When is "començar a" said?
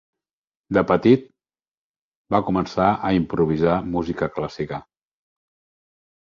2.47-3.13